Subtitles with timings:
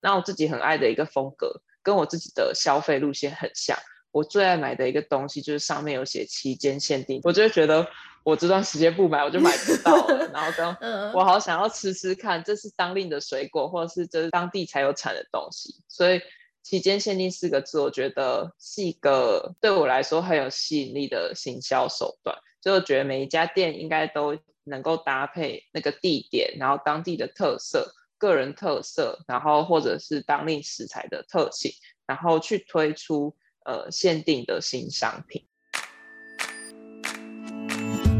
[0.00, 3.76] 那我自己很爱的一个风格，跟我自己的消费路线很像。
[4.12, 7.86] 我最爱买的一个东西就是上面有写期间限定，我就会觉得
[8.24, 10.66] 我这段时间不买我就买不到了， 然后跟
[11.12, 16.20] 我好想要吃吃看，这是当令的水果，或者是这是当地才有产的东西，所以
[16.64, 31.72] 期间限定四个字，我觉得是一个对我来说很有吸引力的行销手段，就我觉得每一家店应该都能够搭配那个地点，然后当地的特色、个人特色，然后或者是当令食材的特性，
[32.06, 33.34] 然后去推出。
[33.66, 35.46] 呃，限定的新商品。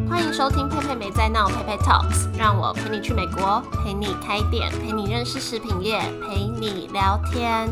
[0.08, 7.66] 欢迎收听佩佩没在闹，佩佩 Talks，让我陪你去美国，陪你开店，陪你认识食品业，陪你聊天。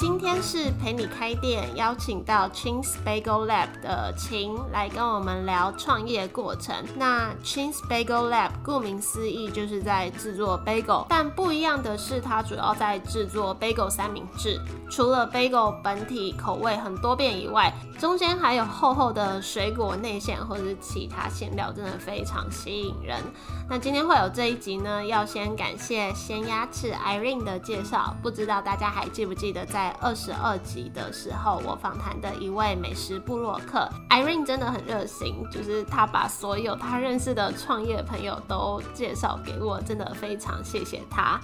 [0.00, 6.74] 今天是陪你开店，邀请到 Chin's Bagel Lab 的秦来跟我们聊创业过程。
[6.96, 14.58] 那 Chin's Bagel Lab 顾名思义就是在制作 bagel，但不一样的是，它主要在制作 bagel 三明治。
[14.90, 23.22] 除了 bagel 本体口味很多变以外，中间还有厚厚的水果内馅或者是其他馅料，真的非常吸引人。
[23.68, 28.16] 那今天会有这一集呢，要先感谢鲜鸭翅 Irene 的介绍。
[28.22, 41.40] 不知道大家还记不记得在二十二集的时候，我访谈的一位美食部落客 Irene 真的很热心，就是他把所有他认识的创业朋友都介绍给我，真的非常谢谢他。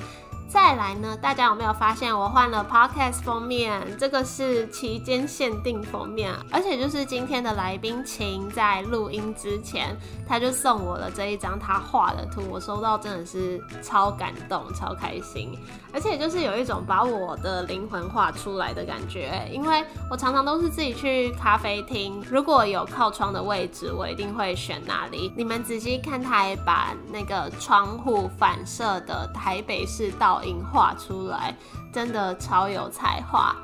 [0.56, 3.78] 再来呢，大家有没有发现我换了 podcast 封面？
[3.98, 9.94] 这个是期间限定封面，而且就是今天的来宾秦在录音之前，
[10.26, 15.52] 他就送我了这一张他画的图，我收到真的是超感动、超开心，
[15.92, 19.46] 而且就是有一种把我的灵魂画出来的感觉。
[19.52, 25.30] 因为我常常都是自己去咖啡厅，如果有靠窗的位置，我一定会选那里。
[25.36, 30.40] 你们仔细看，他还把那个窗户反射的台北市道。
[30.46, 31.54] 影画出来
[31.92, 33.54] 真的超有才华。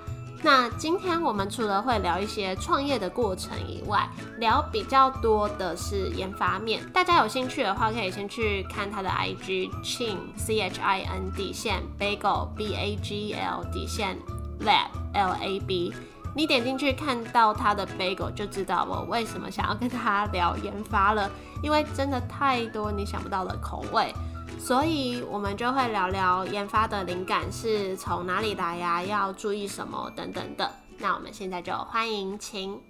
[0.45, 6.85] 那今天我们除了会聊一些创业的过程以外，聊比较多的是研发面。
[6.91, 14.19] 大家有兴趣的话，可以先去看他的 IG Chin C H I N 底线 Bagel B A G L 底线
[14.63, 15.95] Lab L A B。
[16.35, 21.31] 你点进去看到他的 Bagel，就知道我为什么想要跟他聊研发了，
[21.63, 24.13] 因为真的太多你想不到的口味。
[24.59, 29.03] 所以，我们就会聊聊研发的灵感是从哪里来呀？
[29.03, 30.71] 要注意什么等等的。
[30.99, 32.81] 那我们现在就欢迎秦。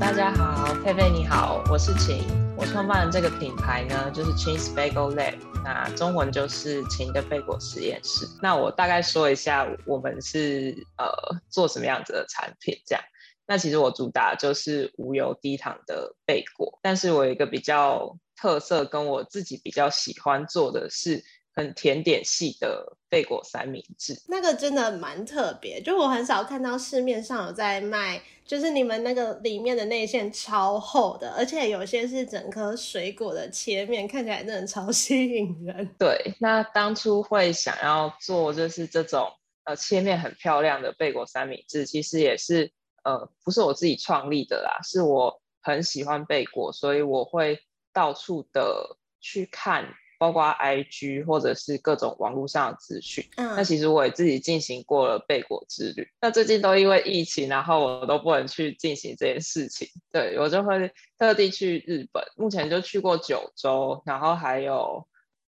[0.00, 2.24] 大家好，佩佩你好，我是秦。
[2.56, 8.26] 我创办的这个品牌呢，就是 Chin's Bagel Lab，那中文就是秦的贝果实验室。
[8.42, 11.06] 那我大概说一下，我们是呃
[11.48, 13.04] 做什么样子的产品，这样。
[13.50, 18.16] 那其实我主打就是无油低糖的贝果，但是我有一个比较。
[18.42, 21.22] 特色跟我自己比较喜欢做的是
[21.52, 35.94] 很甜点系的贝果三明治，那个真的蛮特别，就我很少看到市面上有在卖，就是你们那个里面的内馅超厚的，而且有些是整颗水果的切面，看起来真的超吸引人。
[35.98, 39.30] 对，那当初会想要做就是这种
[39.64, 42.72] 呃切面很漂亮的贝果三明治，其实也是
[43.02, 47.58] 呃不是我自己创立的啦，是我很喜欢贝果，所以我会。
[47.92, 49.84] 到处的去看，
[50.16, 53.28] 包括 IG 或者是各种网络上的资讯。
[53.36, 56.06] 嗯，那其实我也自己进行过了贝果之旅。
[56.20, 59.88] 那最近都因为疫情，然后我都不能去进行这件事情。
[60.12, 65.04] 对我就会特地去日本，目前就去过九州，然后还有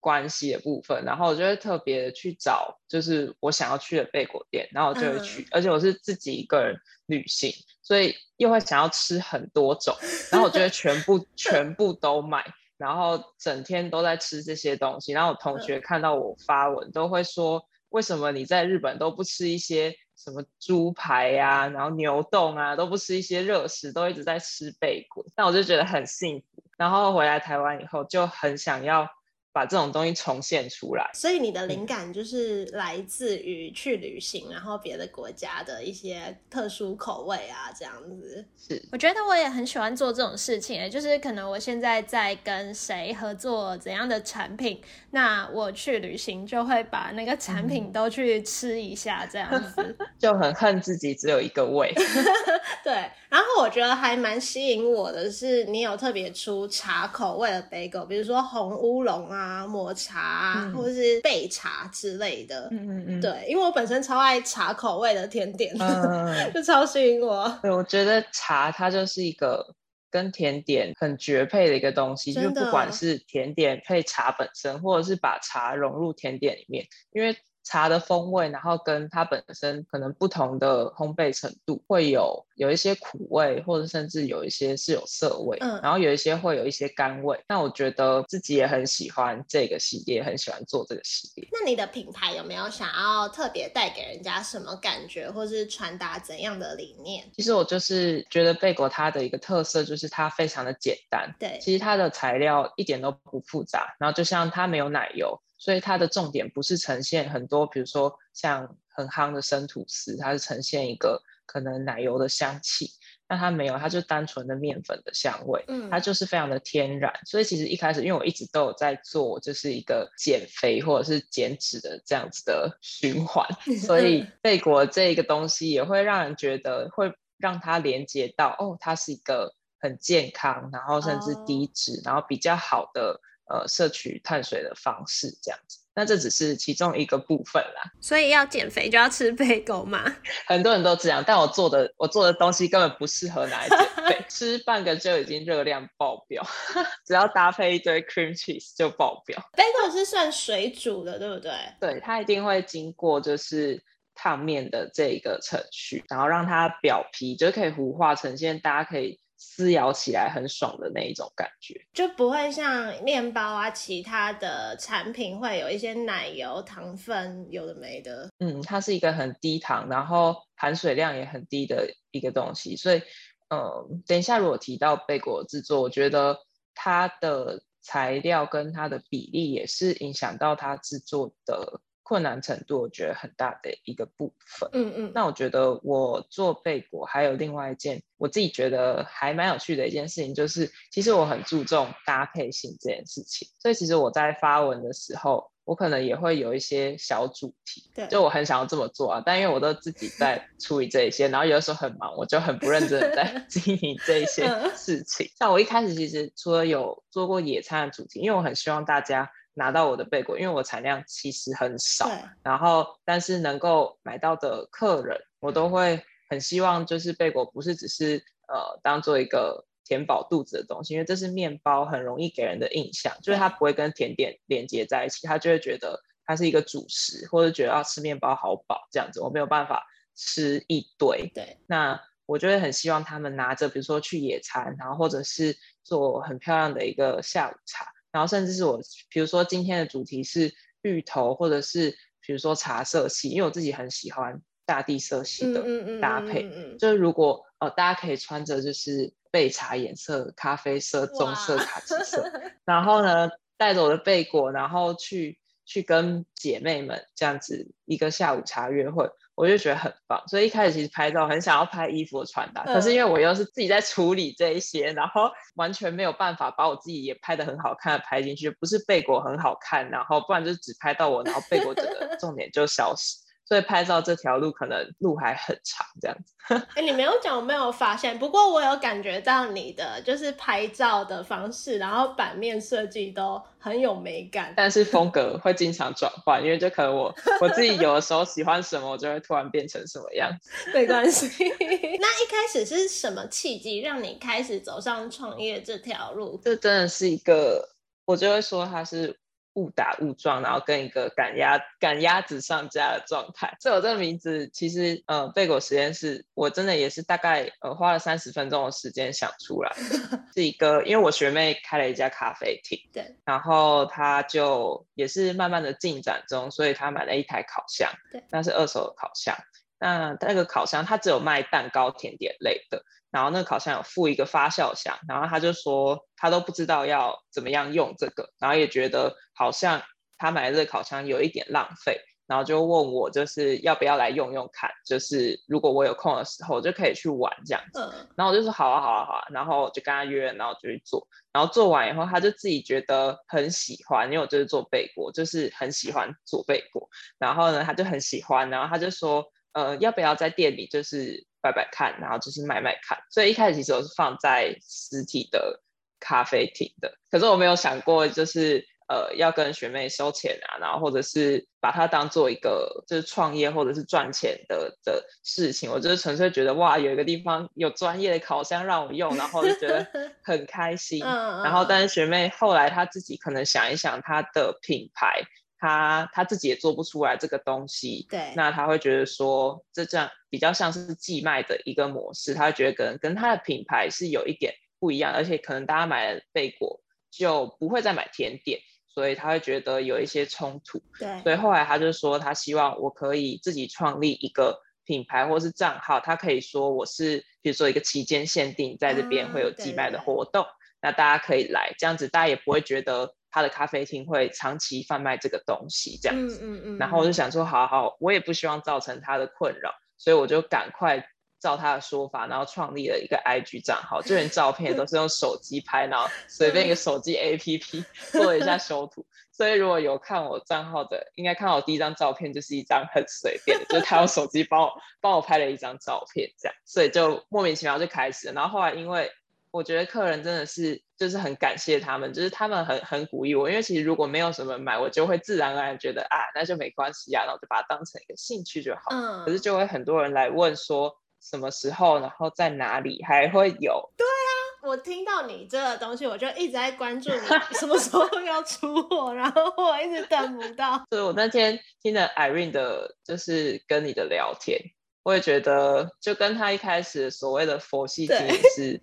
[0.04, 1.02] 关系的部分。
[1.06, 5.48] 然后我就会特别去找，就是我想要去的贝果店，然后我就会去。
[5.50, 6.76] 而且我是自己一个人
[7.06, 7.50] 旅行。
[7.82, 9.94] 所以又会想要吃很多种，
[10.30, 12.42] 然后我觉得全部 全部都买，
[12.78, 15.12] 然后整天都在吃这些东西。
[15.12, 25.22] 然后我同学看到我发文，都会说：为什么你在日本都不吃一些什么猪排呀，然后牛冻啊，都不吃一些热食，都一直在吃贝果？
[25.36, 26.64] 但我就觉得很幸福。
[26.78, 29.06] 然后回来台湾以后，就很想要。
[29.54, 38.44] 把这种东西重现出来，所以你的灵感就是来自于去旅行，然后别的国家的一些特殊口味啊，这样子。
[38.58, 44.80] 是，我觉得我也很喜欢做这种事情，就是可能我现在在跟谁合作怎样的产品，
[45.12, 51.94] 那我去旅行就会把那个产品都去吃一下，这样子 就很恨自己只有一个胃。
[52.82, 52.92] 对，
[53.28, 59.43] 然后我觉得还蛮吸引我的是，你有特别出茶口味的 bagel，比如说红乌龙啊。
[59.44, 65.74] 啊，抹茶或者是焙茶之类的，嗯嗯嗯，对，因为我本身超爱茶口味的甜点，
[66.54, 67.58] 就超吸引我。
[67.60, 69.74] 对，我觉得茶它就是一个
[70.10, 87.42] 跟甜点很绝配的一个东西，就不管是甜点配茶本身，或者是把茶融入甜点里面，因为茶的风味，然后跟它本身可能不同的烘焙程度，会有有一些苦味，或者甚至有一些是有涩味，嗯然后有一些会有一些甘味。
[87.48, 91.48] 那我觉得自己也很喜欢这个系列，很喜欢做这个系列。
[91.52, 97.24] 那你的品牌有没有想要特别带给人家什么感觉，或是传达怎样的理念？
[97.34, 112.90] 其实我就是觉得贝果它的一个特色就是它非常的简单，对，其实它的材料一点都不复杂，然后就像它没有奶油，所以它的重点不是呈现很多，比如说像很夯的生吐司，它是呈现一个可能奶油的香气，
[113.26, 115.64] 那它没有，它就单纯的面粉的香味。
[115.68, 123.48] 嗯它就是非常的天然，所以其实一开始，因为我一直都有在做，就是一个减肥或者是减脂的这样子的循环，
[123.86, 133.18] 所以贝果这一个东西也会让人觉得会让它连接到哦，它是一个很健康，然后甚至低脂，然后比较好的
[133.48, 135.78] 呃摄取碳水的方式这样子。
[135.96, 140.04] 那这只是其中一个部分啦，所以要减肥就要吃贝狗嘛。
[140.48, 146.44] 很多人都这样，但我做的我做的东西根本不适合拿来减肥， 吃半个就已经热量爆表，
[147.06, 149.40] 只要搭配一堆 cream cheese 就爆表。
[149.56, 151.52] 贝狗是算水煮的，对不对？
[151.80, 153.80] 对，它一定会经过就是
[154.16, 161.78] 烫面的这一个程序，然后让它表皮就可以糊化，呈现大家可以撕咬起来很爽的那一种感觉。
[161.92, 168.28] 就不会像面包啊，其他的产品会有一些奶油、糖分，有的没的。
[168.38, 173.02] 嗯，它是一个很低糖，然后含水量也很低的一个东西，所以，
[173.50, 176.38] 嗯，等一下如果提到贝果制作，我觉得
[176.74, 184.68] 它的材料跟它的比例也是影响到它制作的困难程度，我觉得很大的一个部分。
[184.72, 205.26] 嗯嗯，那我觉得我做贝果还有另外一件我自己觉得还蛮有趣的一件事情，就是其实我很注重搭配性这件事情，所以其实我在发文的时候，我可能也会有一些小主题，对就我很想要这么做啊，但因为我都自己在处理这一些，然后有的时候很忙，我就很不认真的在 经营这一些嗯事情。
[205.38, 212.08] 像我一开始其实除了有做过野餐的主题，因为我很希望大家拿到我的贝果，因为我产量其实很少，
[212.42, 229.86] 然后但是能够买到的客人，我都会很希望就是贝果不是只是呃当做一个填饱肚子的东西，因为这是面包很容易给人的印象，就是它不会跟甜点连接在一起，他就会觉得它是一个主食，或者觉得要吃面包好饱这样子，我没有办法
[230.16, 231.30] 吃一堆。
[231.34, 238.80] 对，那我就会很希望他们拿着，比如说去野餐，然后或者是做很漂亮的一个下午茶，然后甚至是我，
[239.10, 241.90] 比如说今天的主题是芋头，或者是
[242.24, 246.78] 比如说茶色系，因为我自己很喜欢大地色系的嗯搭配，嗯嗯。
[246.78, 252.24] 就是如果呃大家可以穿着就是焙茶颜色、咖啡色、棕色、卡其色，
[252.64, 260.22] 然后呢带着我的贝果，然后去去跟姐妹们这样子一个下午茶约会，我就觉得很棒。
[260.28, 273.23] 所以一开始其实拍照很想要拍衣服的穿搭，可是因为我又是自己在处理这一些，然后完全没有办法把我自己也拍的很好看的拍进去，不是背果很好看，然后不然就只拍到我，然后背果整个重点就消失。
[273.46, 276.34] 所以拍照这条路可能路还很长，这样子。
[276.76, 278.18] 哎、你没有讲，我没有发现。
[278.18, 284.52] 不过我有感觉到你的就是拍照的方式，然后版面设计都很有美感。
[284.54, 290.50] 但是风格会经常转换，因为就可能我我自己有的时候喜欢什么，我就会突然变成什么样子。
[290.74, 291.26] 没关系。
[291.58, 296.38] 那一开始是什么契机让你开始走上创业这条路？
[296.44, 297.66] 这真的是一个，
[298.04, 299.18] 我就会说它是
[299.54, 303.56] 误打误撞，然后跟一个赶鸭赶鸭子上架的状态。
[303.60, 309.72] 所以我这个名字其实呃贝果实验室，我真的也是大概呃花了三十分钟的时间想出来，
[310.34, 319.36] 是一个因为我学妹开了一家咖啡厅，对，然后她就也是慢慢的进展中，所以她买了一台烤箱，对，那是二手的烤箱。
[319.78, 322.82] 那那个烤箱它只有卖蛋糕、甜点类的，
[323.14, 329.80] 然后那个烤箱有附一个发酵箱，然后他就说他都不知道要怎么样用这个，然后也觉得好像
[330.18, 337.80] 他买的这个烤箱有一点浪费，然后就问我就是要不要来用用看，就是如果我有空的时候就可以去玩这样子。
[337.80, 355.60] 嗯，然后我就说好啊好啊好啊，然后就跟他约，然后就去做，然后做完以后他就自己觉得很喜欢，因为我就是做贝果，就是很喜欢做贝果，然后呢他就很喜欢，然后他就说呃要不要在店里就是摆摆看，然后就是卖卖看，所以一开始其实我是放在实体的
[356.00, 369.86] 咖啡厅的，可是我没有想过就是呃要跟学妹收钱啊，然后或者是把它当做一个就是创业或者是赚钱的的事情，我就是纯粹觉得哇，有一个地方有专业的烤箱让我用，然后就觉得
[370.24, 371.00] 很开心。
[371.44, 375.22] 然后但是学妹后来她自己可能想一想她的品牌。
[375.58, 400.44] 他他自己也做不出来这个东西，对，那他会觉得说这这样比较像是寄卖的一个模式，他会觉得跟跟他的品牌是有一点不一样，而且可能大家买了贝果就不会再买甜点，所以他会觉得有一些冲突，对，所以后来他就说他希望我可以自己创立一个品牌或是账号，他可以说我是比如说一个期间限定在这边会有寄卖的活动，
[400.82, 403.14] 那大家可以来，这样子大家也不会觉得。
[403.34, 406.38] 他的咖啡厅会长期贩卖这个东西，这样子。
[406.40, 406.78] 嗯嗯嗯。
[406.78, 411.04] 然后我就想说，好好，我也不希望造成他的困扰，所以我就赶快
[411.40, 419.04] 照他的说法，然后创立了一个 IG 账号，就连照片都是用手机拍，然后 随便一个手机 APP 做了一下修图。
[419.32, 428.32] 所以如果有看我账号的，应该看到我第一张照片就是一张很随便的，就是他用手机帮我帮我拍了一张照片，这样，所以就莫名其妙就开始了。
[428.32, 429.10] 然后后来因为
[429.54, 438.80] 我觉得客人真的是，就是很感谢他们，就是他们很很鼓励我，因为其实如果没有什么买，我就会自然而然觉得啊，那就没关系啊，然后就把它当成一个兴趣就好。
[438.90, 439.24] 嗯。
[439.24, 440.92] 可是就会很多人来问说
[441.22, 443.92] 什么时候，然后在哪里还会有？
[443.96, 447.20] 对啊，我听到你这个东西，我就一直在关注你
[447.56, 450.84] 什么时候要出货，然后我一直等不到。
[450.90, 454.58] 所以我那天听了 Irene 的，就是跟你的聊天，
[455.04, 458.82] 我也觉得就跟他一开始所谓的佛系经营是。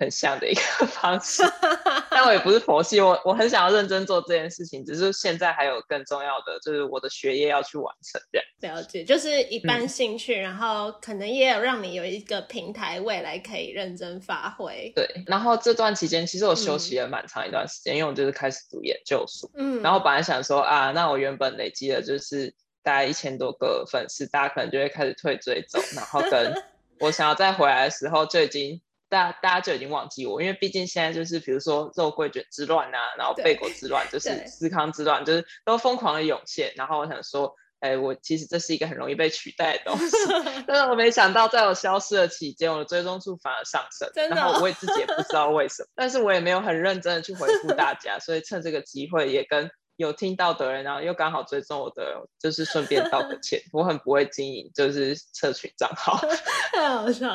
[0.00, 1.42] 很像的一个 方式，
[2.10, 8.18] 但我也不是佛系，我我很想要认真做这件事情，只是现在还有更重要的，就是我的学业要去完成。
[8.32, 14.90] 这样了解，就是一般兴趣，然后可能也有让你有一个平台，未来可以认真发挥。
[14.96, 19.50] 对，然后这段期间其实我休息了蛮长一段时间，因为我就是开始读研究所。
[19.54, 26.54] 嗯，然后本来想说啊，那我原本累积的就是大概一千多个粉丝，大家可能就会开始退追走，然后跟
[27.00, 28.80] 我想要再回来的时候就已经。
[29.10, 36.72] 大大家就已经忘记我，因为毕竟现在就是比如说肉桂卷之乱啊，然后贝果之乱，就 是思康之乱，就是都疯狂的涌现。
[36.76, 40.16] 然后我想说，哎，我其实这是一个很容易被取代的东西，
[40.66, 49.70] 但是我没想到在我消失的期间，我的追踪数反而上升，然后我也自己也不知道 为什么，但是我也没有很认真的去回复大家，所以趁这个机会也跟。
[50.00, 53.60] 有听到的人，然后又刚好追踪我的，就是顺便道个歉。
[53.70, 56.18] 我很不会经营，就是社群账号，
[56.72, 57.28] 太好笑。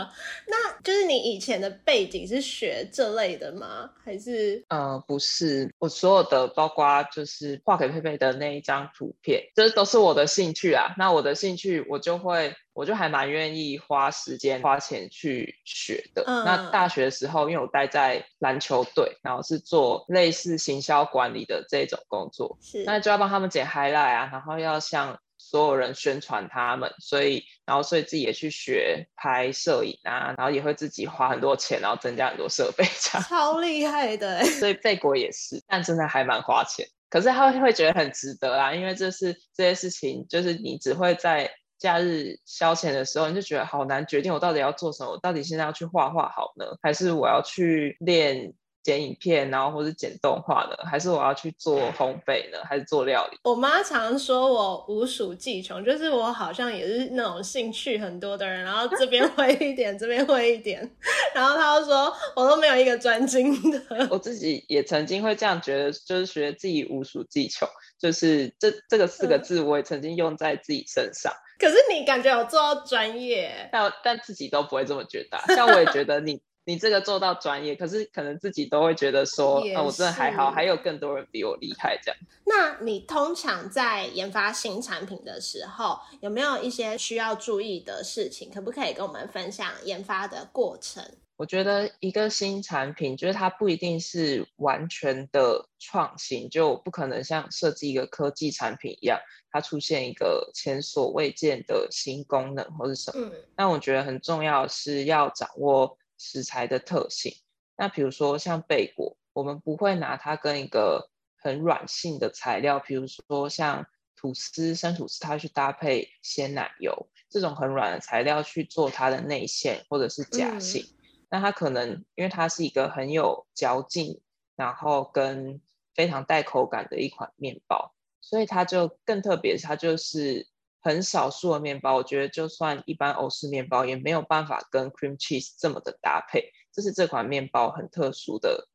[0.47, 3.89] 那就是你以前的背景是学这类的吗？
[4.03, 4.65] 还是？
[4.69, 10.95] 呃，不是，我所有的，包括就是画给佩佩的那一张图片，这都是我的兴趣啊。
[10.97, 12.55] 那我的兴趣，我就会。
[12.75, 16.25] 我就还蛮愿意花时间花钱去学的。
[16.27, 34.43] 那大学的时候，因为我待在篮球队，然后是做类似行销管理的这种工作，是那就要帮他们剪 highlight 啊，然后要向所有人宣传他们，所以然后所以自己也去学拍摄影啊，然后也会自己花很多钱，然后增加很多设备，这样超厉害的。
[34.43, 41.49] 所以 贝果也是，但真的还蛮花钱，可是他会觉得很值得啊，因为这是这些事情，就是你只会在。
[41.85, 45.11] 假日消遣的时候，你就觉得好难决定，我到底要做什么？
[45.11, 50.75] 我到底现在要去画画好呢，还是我要去练剪影片，然后或者剪动画呢？
[50.89, 52.57] 还是我要去做烘焙呢？
[52.67, 53.37] 还是做料理？
[53.43, 60.89] 我妈常说我无鼠技穷，就是我好像也是那种兴趣很多的人，然后这边 会一点，这边会一点，
[61.35, 63.79] 然后她就说我都没有一个专精的。
[64.09, 67.67] 我自己也曾经会这样觉得，就是觉得自己无鼠技穷，
[67.99, 71.31] 就是这这个四个字，我也曾经用在自己身上。
[71.59, 75.37] 可是你感觉有做到专业，但但自己都不会这么觉得。
[75.55, 82.19] 像我也觉得你你这个做到专业，可是可能自己都会觉得说，啊，我真的还好，还有更多人比我厉害这样。
[82.45, 88.51] 那你通常在研发新产品的时候，有没有一些需要注意的事情？
[88.51, 91.03] 可不可以跟我们分享研发的过程？
[91.37, 99.19] 我觉得一个新产品，就是它不一定是完全的创新，就不可能像设计一个科技产品一样，
[99.51, 103.29] 它出现一个前所未见的新功能或是什么。
[103.57, 107.33] 那我觉得很重要是要掌握食材的特性。
[107.75, 120.85] 那比如说像贝果，我们不会拿它跟一个很软性的材料，比如说像吐司、生吐司，它去搭配鲜奶油这种很软的材料去做它的内馅或者是夹心。
[121.29, 124.21] 那它可能因为它是一个很有嚼劲，
[124.55, 125.61] 然后跟
[125.93, 129.57] 非常带口感的一款面包，所以它就更特别。
[129.57, 130.47] 它就是
[130.81, 136.51] 很少数的面包，我觉得就算一般欧式面包也没有办法跟 cream cheese 这么的搭配。
[136.71, 138.67] 这是这款面包很特殊的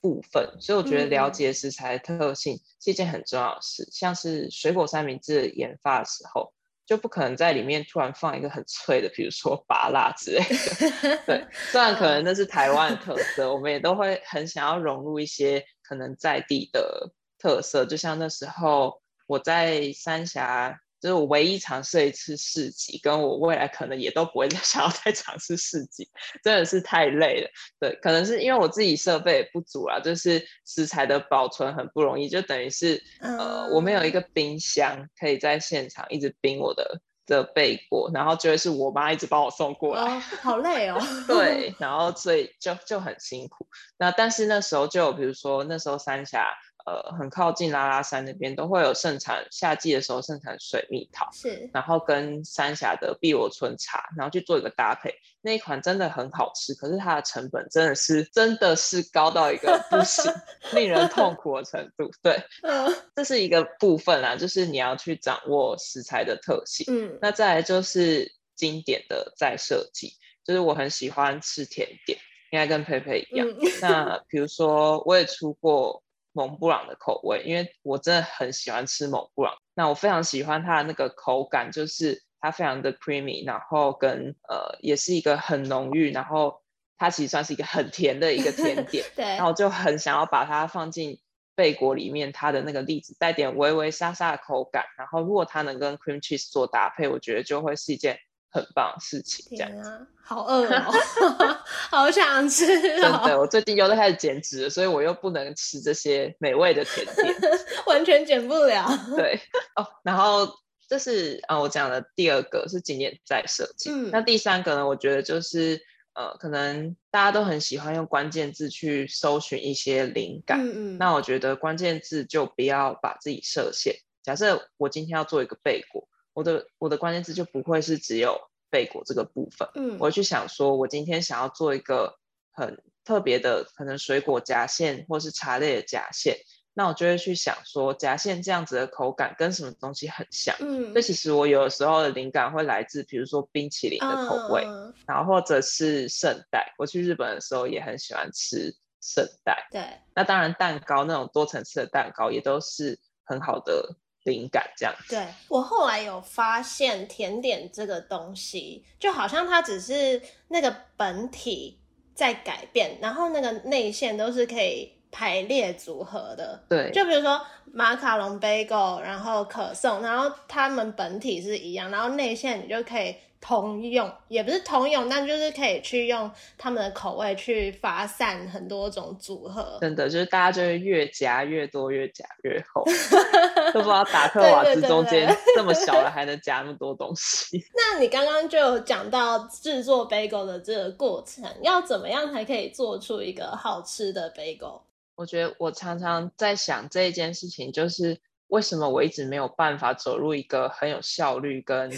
[0.00, 3.88] 部分，所以我觉得了嗯解食材的特性是一件很重要的事。
[3.90, 6.52] 像是水果三明治的研发的时候，
[6.86, 11.18] 就不可能在里面突然放一个很脆的，比如说拔辣之类的。
[11.26, 17.84] 对， 虽然可能那是台湾的特色，我们也都会很想要融入一些可能在地的特色。
[17.84, 26.08] 就像那时候我在三峡，就是我唯一尝试一次市集，跟我未来可能也都不会再 想要再尝试市集，
[26.42, 27.48] 真的是太累了。
[27.78, 40.02] 对，可能是因为我自己设备不足啦，就是食材的保存很不容易，就等于是呃，我没有一个冰箱可以在现场一直冰我的的贝果，然后就会是我妈一直帮我送过来。
[40.02, 41.00] 哦，好累哦。
[41.28, 43.68] 对， 然后所以就就很辛苦。
[43.96, 46.52] 那但是那时候就有，比如说那时候三峡
[46.86, 55.12] 呃很靠近拉拉山那边都会有盛产，夏季的时候盛产水蜜桃，是，然后跟三峡的碧螺春茶，然后去做一个搭配。
[55.42, 60.32] 那一款真的很好吃，可是它的成本真的是真的是高到一个不行，
[60.74, 62.10] 令人痛苦的程度。
[62.22, 66.86] 对，嗯这是一个部分啦，就是你要去掌握食材的特性。
[66.88, 70.12] 嗯那再来就是经典的再设计，
[70.44, 72.18] 就是我很喜欢吃甜点，
[72.50, 73.48] 应该跟佩佩一样。
[73.48, 76.02] 嗯，那比如说我也出过
[76.36, 79.54] 蒙布朗的口味，因为我真的很喜欢吃蒙布朗。
[79.74, 86.60] 那我非常喜欢它的那个口感，就是它非常的 creamy，然后跟呃也是一个很浓郁，然后
[86.98, 89.02] 它其实算是一个很甜的一个甜点。
[89.16, 91.18] 对然，后就很想要把它放进
[91.54, 98.18] 贝果里面，它的那个栗子带点微微沙沙的口感，然后如果它能跟 cream cheese 做搭配，我觉得就会是一件
[98.56, 99.44] 很棒的事情。
[99.50, 100.92] 这样天啊，好饿哦，
[101.90, 107.34] 好想吃真的，哦，我最近又在开始减脂了，所以我又不能吃这些美味的甜点。
[107.86, 108.88] 完全减不了。
[109.14, 109.38] 对
[109.76, 110.48] 哦，然后
[110.88, 113.90] 这是啊、呃我讲的第二个是景点在设计。
[113.90, 115.80] 嗯那第三个呢，我觉得就是
[116.14, 120.58] 呃，可能大家都很喜欢用关键字去搜寻一些灵感。
[120.60, 123.94] 嗯嗯，那我觉得关键字就不要把自己设限。
[124.22, 128.38] 假设我今天要做一个贝果，我的我的关键字就不会是只有
[128.68, 132.18] 贝果这个部分，嗯我会去想说，我今天想要做一个
[132.52, 136.36] 很特别的，可能水果夹馅或是茶类的夹馅，
[136.74, 140.54] 那我就会去想说，夹馅这样子的口感跟什么东西很像。
[140.60, 146.74] 嗯所以其实我有的时候的灵感会来自，比如说冰淇淋的口味，嗯然后或者是圣代。
[146.76, 149.66] 我去日本的时候也很喜欢吃圣代。
[149.70, 149.82] 对，
[150.14, 154.94] 那当然，蛋糕那种多层次的蛋糕也都是很好的灵感，这样。
[155.08, 161.78] 对我后来有发现，甜点这个东西，就好像它只是那个本体
[162.14, 166.62] 在改变，然后那个内馅都是可以排列组合的。
[166.68, 167.40] 对，就比如说
[167.72, 179.78] 马卡龙、bagel，然后可颂，然后它们本体是一样，然后内馅你就可以通用，也不是通用，但就是可以去用他们的口味去发散很多种组合。
[179.80, 182.84] 真的就是大家就会越夹越多，越夹越厚，
[183.72, 187.64] 都不知道达克瓦兹中间这么小了还能夹那么多东西。
[187.74, 194.80] 那你刚刚就有讲到制作 bagel 的这个过程，要怎么样才可以做出一个好吃的 bagel？
[195.14, 201.90] 我觉得我常常在想这一件事情，就是为什么我一直没有办法走入一个很有效率跟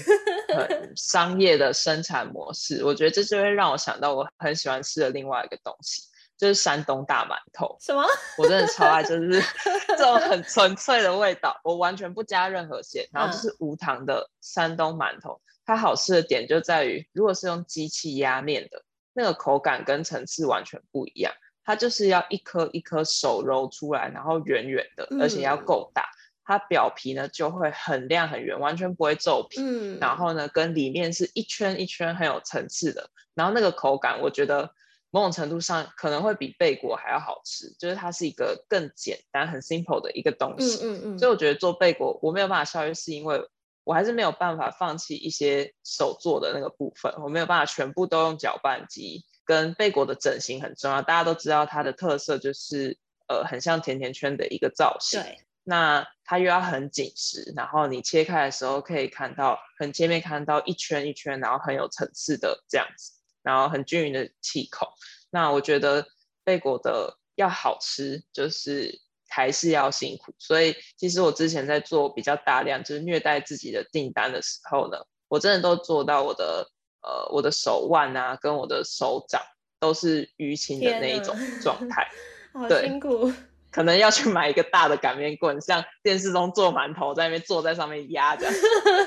[0.49, 2.85] 很商业的生产模式。
[2.85, 6.03] 我觉得这就会让我想到我很喜欢吃的另外一个东西，
[6.37, 7.77] 就是山东大馒头。
[7.81, 8.05] 什么？
[8.39, 9.43] 我真的超爱，就是
[9.89, 15.41] 这种很纯粹的味道，我完全不加任何馅，然后就是无糖的山东馒头。
[15.65, 18.83] 它好吃的点就在于，如果是用机器压面的，
[19.13, 21.33] 那个口感跟层次完全不一样。
[21.63, 26.09] 它就是要一颗一颗手揉出来，然后圆圆的，而且要嗯够大。
[26.49, 29.61] 它表皮呢就会很亮很圆，完全不会皱皮。
[29.61, 34.71] 嗯，然后呢，跟里面是一圈一圈很有层次的，然后那个口感，我觉得
[35.11, 40.81] 某种程度上可能会比贝果还要好吃，就是它是一个更简单、很 simple 的一个东嗯西。
[40.83, 43.47] 嗯嗯，所以我觉得做贝果我没有办法超越，是因为
[43.85, 49.23] 我还是没有办法放弃一些手做的那个部分，我没有办法全部都用搅拌机。
[49.45, 55.23] 跟贝果的整形很重要，大家都知道它的特色就是呃很像甜甜圈的一个造型。
[55.23, 64.89] 对，那它又要很紧实，然后你切开的时候可以看到很切面看到一圈一圈，然后很有层次的这样子，然后很均匀的气孔。
[65.29, 66.07] 那我觉得
[66.43, 70.35] 贝果的要好吃，就是还是要辛苦。
[70.39, 74.97] 所以其实我之前在做比较大量就是虐待自己的订单的时候呢，
[75.29, 76.67] 我真的都做到我的
[77.03, 79.43] 呃我的手腕啊跟我的手掌
[79.79, 82.09] 都是淤青的那一种状态。
[82.55, 83.31] 好对辛苦。
[83.71, 88.55] 可能要去买一个大的擀面棍，像电视中做馒头，在那边坐在上面压这样。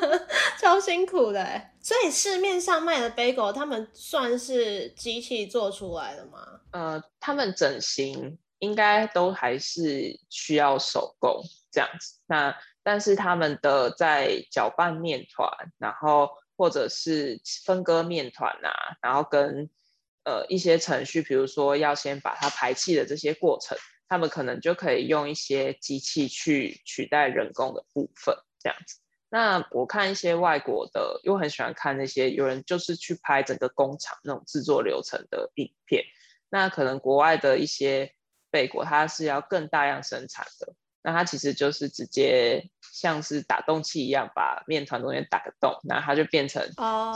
[0.60, 6.60] 超辛苦的欸，所以市面上卖的 bagel，他们算是机器做出来的吗？
[6.72, 12.20] 呃，他们整形应该都还是需要手工这样子。
[12.28, 18.72] 那但是他们的在搅拌面团，然后或者是分割面团啊，
[19.02, 19.68] 然后跟
[20.24, 23.76] 呃一些程序，比如说要先把它排气的这些过程，
[24.12, 29.00] 他们可能就可以用一些机器去取代人工的部分这样子。
[29.30, 36.04] 那我看一些外国的，因为很喜欢看那些有人就是去拍整个工厂那种制作流程的影片。
[36.50, 38.14] 那可能国外的一些
[38.50, 40.74] 贝果，它是要更大量生产的。
[41.04, 46.62] 那它其实就是直接像是打洞器一样，把面团中间打个洞，那它就变成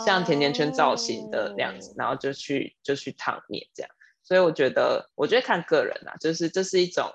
[0.05, 3.91] 像甜甜圈造型的那样子，然后就去就去烫面这样。
[4.25, 7.09] 所以我觉得，我觉得看个人啊，就是这是一种。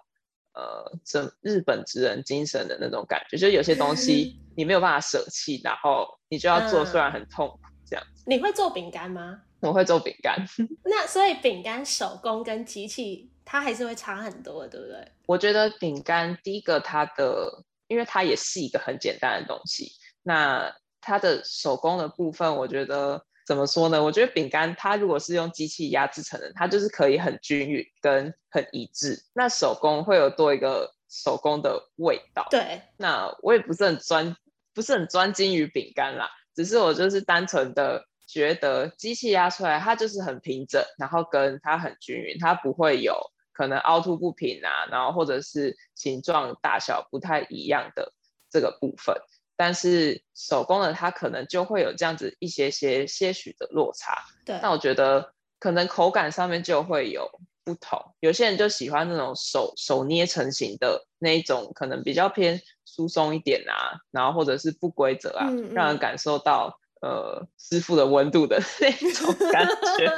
[0.52, 8.24] 呃，这日本职人精神的那种感觉，就有些东西你没有办法舍弃，然后你就要做，虽然很痛苦这样子。
[8.26, 9.42] 你会做饼干吗？
[9.60, 10.36] 我会做饼干。
[10.84, 15.12] 那所以饼干手工跟机器，它还是会差很多，对不对？
[15.26, 19.92] 我觉得饼干第一个它的，因为它也是一个很简单的东西，
[20.24, 23.24] 那它的手工的部分，我觉得。
[23.50, 24.00] 怎么说呢？
[24.00, 29.20] 我觉得饼干它如果是用机器压制成的，它就是可以很均匀跟很一致。
[29.34, 32.46] 那手工会有多一个手工的味道。
[32.48, 34.36] 对，那我也不是很专，
[34.72, 43.18] 不是很专精于饼干啦，只是我就是单纯的觉得机器压出来它就是很平整，然后跟它很均匀，它不会有
[43.52, 48.12] 可能凹凸不平啊，然后或者是形状大小不太一样的
[48.48, 49.16] 这个部分。
[49.60, 54.58] 但是手工的它可能就会有这样子一些些些许的落差，对。
[54.62, 57.30] 那我觉得可能口感上面就会有
[57.62, 65.44] 不同，有些人就喜欢那种手手捏成型的那一种，可能比较偏疏松一点啊，然后或者是不规则啊，
[65.74, 69.66] 让人感受到呃师傅的温度的 那种感
[69.98, 70.10] 觉。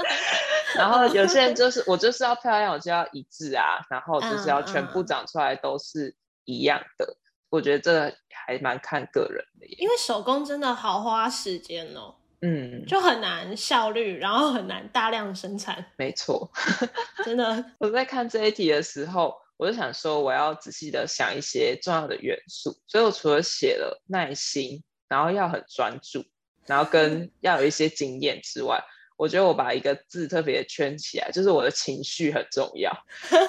[0.77, 7.17] 然后有些人 就是我就是要漂亮，我就要一致啊，然后就是要全部长出来都是一样的。
[7.53, 15.85] 我觉得这还蛮看个人的，因为手工真的好花时间哦，嗯，就很难效率，然后很难大量生产。
[15.99, 16.51] 没错，
[17.23, 17.63] 真的。
[17.79, 26.25] 我在看这一题的时候，我就想说，我要仔细的想一些重要的元素，所以我除了写了耐心，然后要很专注，
[26.67, 28.83] 然后跟要有一些经验之外。
[29.23, 32.93] 我觉得我把一个字特别圈起来，就是我的情绪很重要。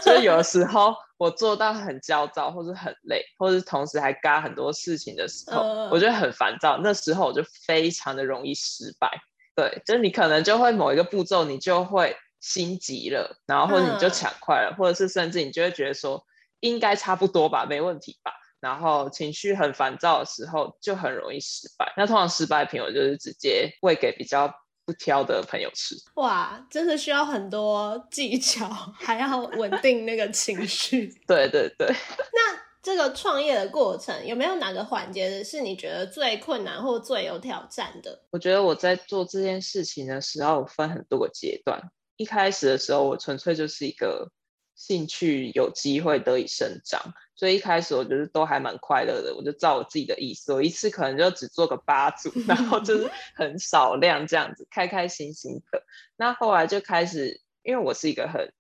[0.04, 6.78] 所以有的时候 我做到很焦躁，或是很累，或是同时还嘎很多事情的时候，我觉得很烦躁。
[6.78, 9.10] 那时候我就非常的容易失败。
[9.56, 16.24] 对，就是你可能就会某一个步骤，你就会心急了，然后或者你就抢快了，或者是甚至你就会觉得说
[16.60, 18.32] 应该差不多吧，没问题吧。
[18.60, 21.92] 然后情绪很烦躁的时候，就很容易失败。
[21.98, 24.54] 那通常失败品，我就是直接喂给比较。
[24.86, 31.14] 不挑的朋友吃哇，真的需要很多技巧，还要稳定那个情绪。
[31.28, 31.88] 对对对。
[32.34, 38.22] 那这个创业的过程有没有哪个环节是你觉得最困难或最有挑战的？
[38.32, 41.82] 我觉得我在做这件事情的时候分很多个阶段。
[42.18, 44.30] 一开始的时候，我纯粹就是一个
[44.76, 47.14] 兴趣有机会得以生长。
[47.36, 55.84] 所以一开始我觉得都还蛮快乐的，我就照我自己的意思，我一次可能就只做个八组，然后就是很少量这样子，开开心心的。
[56.16, 58.54] 那后来就开始，因为我是一个很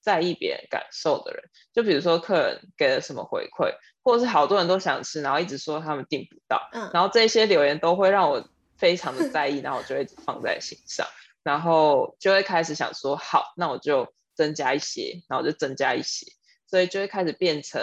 [0.00, 11.06] 在意别人感受的人，就比如说客人给了什么回馈，或者是好多人都想吃，然后一直说他们订不到，然后这些留言都会让我非常的在意，然后我就会放在心上，
[11.42, 16.26] 然后就会开始想说，好，那我就增加一些，然后就增加一些，
[16.68, 17.80] 所以就会开始变成。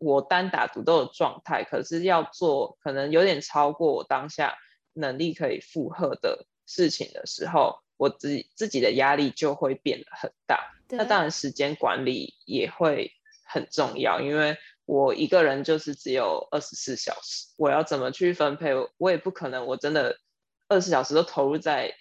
[0.00, 4.56] 我单打独斗的状态，可是要做可能有点超过我当下
[4.92, 10.72] 能力可以负荷的事情的时候，我自己自己的压力就会变得很大。
[10.90, 13.10] 那当然时间管理也会
[13.44, 18.70] 很重要，因为我一个人就是只有二十四小时，我要怎么去分配？
[18.98, 20.16] 我也不可能我真的
[20.68, 21.92] 二十四小时都投入在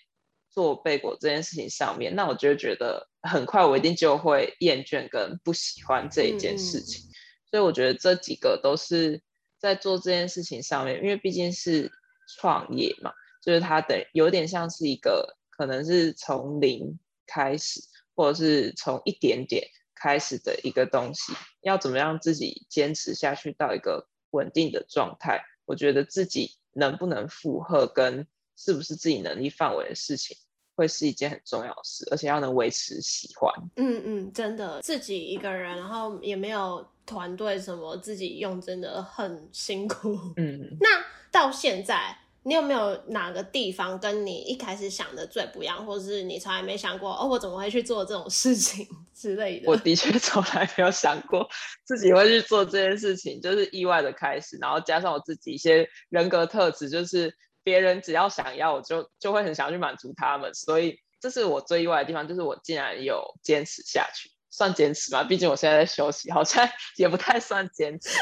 [0.58, 7.12] 做贝果这件事情上面，那我就会觉得很快我一定就会厌倦跟不喜欢这一件事情。
[7.52, 9.22] 所以我觉得这几个都是
[9.60, 11.92] 在做这件事情上面，因为毕竟是
[12.40, 17.80] 创业嘛，就是它等有点像是一个可能是从零开始，
[18.16, 30.36] 或者是从一点点开始的一个东西，要怎么样自己坚持下去到一个稳定的状态，我觉得自己能不能负荷跟是不是自己能力范围的事情。
[30.78, 33.52] 会是一件很重要的事，而且要能维持喜欢。
[33.78, 40.16] 嗯嗯，真的，自己一个人，然后也没有团队什么，自己用真的很辛苦。
[40.38, 48.88] 嗯，那到现在，你有没有哪个地方跟你一开始想的最不一样，或者是你从来没想过，哦，我怎么会去做这种事情？
[49.18, 49.68] 之类的。
[49.68, 51.50] 我的确从来没有想过
[51.84, 57.36] 自己会去做这件事情，就是意外的开始，然后加上我自己一些人格特质，就是
[57.68, 65.22] 别人只要想要，我就就会很想要去满足他们，所以这是我最意外的地方，就是我竟然有坚持下去，算坚持吧？
[65.26, 68.18] 毕竟我现在在休息，好像 也不太算坚持。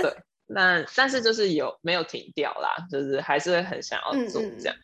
[0.00, 0.16] 对，
[0.48, 4.74] 那但是就是有没有停掉啦，就是还是很想要做这样。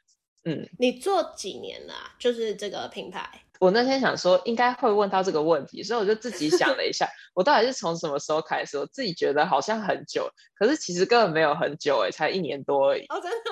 [0.44, 1.94] 嗯，你做几年了？
[2.18, 3.40] 就是这个品牌。
[3.61, 8.77] 我那天想说应该会问到这个问题，所以我就自己想了一下， 我到底是从什么时候开始？
[8.77, 13.05] 我自己觉得好像很久，可是其实根本没有很久，哎，才一年多而已。
[13.07, 13.51] 哦，真的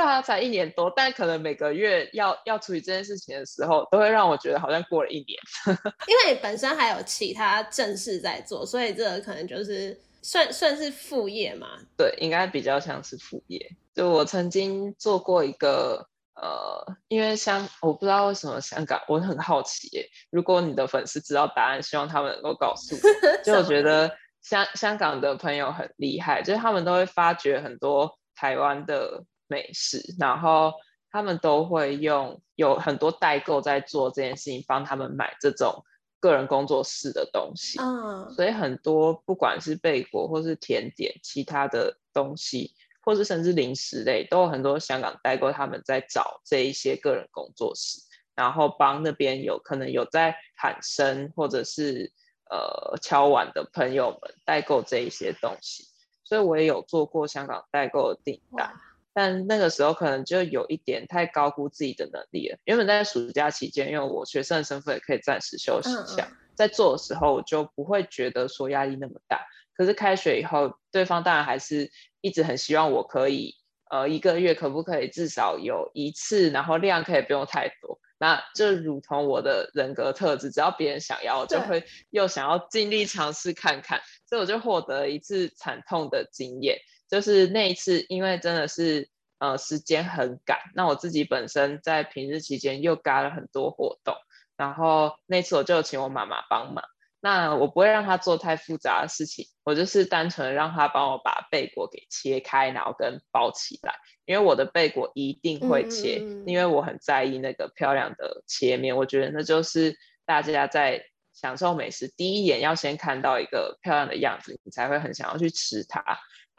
[0.00, 5.38] 对啊，才一年多，但可能每个月要要处理这件事情的时候，都会让我觉得好像过了一年。
[6.08, 11.66] 因为本身还有其他正事在做，所以这个可能就是算算是副业嘛。
[11.96, 13.60] 对，应该比较像是副业。
[13.94, 16.06] 就我曾经做过一个。
[16.40, 20.08] 呃，因为香，我不知道为什么香港，我很好奇耶。
[20.30, 23.00] 如果你的粉丝知道答案，希望他们能够告诉我。
[23.44, 24.10] 就我觉得
[24.40, 30.72] 香香港的朋友很厉害，就是他们都会发掘很多台湾的美食，然后
[31.10, 35.84] 他们都会用有很多代购在做这件事情，帮他们买这种
[36.20, 37.78] 个人工作室的东西。
[37.78, 42.72] 嗯，所以很多不管是贝果或是甜点，其他的东西。
[43.02, 47.98] 或是甚至零食类都有很多香港代购，他们在找这一些个人工作室，
[48.34, 52.12] 然后帮那边有可能有在喊声或者是
[52.50, 55.84] 呃敲碗的朋友们代购这一些东西。
[56.24, 58.70] 所以我也有做过香港代购的订单，
[59.12, 62.58] 但那个时候可能就有一点太高估自己的能力了。
[62.64, 69.40] 原本在暑假期间，因为我学生的身份也可以暂时休息一下，在做的时候我就不会觉得说压力那么大。
[69.74, 71.90] 可是开学以后，对方当然还是。
[72.22, 73.54] 一直很希望我可以，
[73.90, 77.98] 呃，一个月可不可以至少有一次，然后量可以不用太多。
[78.18, 83.98] 那就如同我的人格特质，只要别人想要，我就会又想要尽力尝试看看。
[84.28, 86.76] 所以我就获得一次惨痛的经验，
[87.10, 94.14] 就是那一次，因为真的是呃时间很赶，那我自己本身在平日期间又嘎了很多活动，
[94.56, 96.84] 然后那次我就请我妈妈帮忙。
[97.22, 103.94] 那我不会让她做太复杂的事情，我就是单纯让她帮我把贝果给切开，然后跟包起来。
[104.24, 108.96] 因为我的贝果一定会切，因为我很在意那个漂亮的切面。
[108.96, 109.94] 我觉得那就是
[110.24, 116.02] 大家在享受美食第一眼要先看到一个漂亮的样子，你才会很想要去吃它。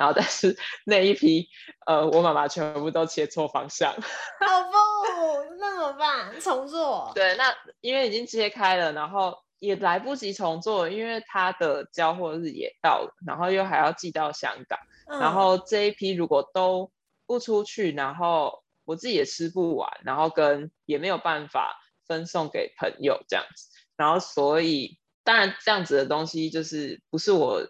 [0.01, 1.47] 然后但是 那一批，
[1.85, 6.39] 呃，我妈妈全部都切错方向，好不，那怎么办？
[6.41, 7.11] 重做？
[7.13, 9.37] 对，那因为已经切开了，然后。
[9.61, 14.79] 也来不及重做，因为它的交货日也到了，然后又还要寄到香港，
[15.19, 16.91] 然后这一批如果都
[17.27, 27.61] 不出去，然后我自己也吃不完，然后跟也没有办法分送给朋友这样子，然后所以当然这样子的东西就是不是我